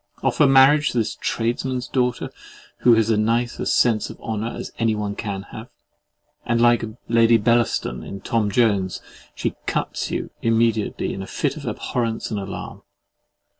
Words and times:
Offer 0.23 0.47
marriage 0.47 0.89
to 0.89 0.97
this 0.97 1.15
"tradesman's 1.21 1.87
daughter, 1.87 2.31
who 2.79 2.95
has 2.95 3.11
as 3.11 3.19
nice 3.19 3.59
a 3.59 3.67
sense 3.67 4.09
of 4.09 4.19
honour 4.19 4.47
as 4.47 4.71
any 4.79 4.95
one 4.95 5.15
can 5.15 5.43
have;" 5.51 5.69
and 6.43 6.59
like 6.59 6.83
Lady 7.07 7.37
Bellaston 7.37 8.03
in 8.03 8.19
Tom 8.21 8.49
Jones, 8.49 8.99
she 9.35 9.53
CUTS 9.67 10.09
you 10.09 10.31
immediately 10.41 11.13
in 11.13 11.21
a 11.21 11.27
fit 11.27 11.55
of 11.55 11.67
abhorrence 11.67 12.31
and 12.31 12.39
alarm. 12.39 12.81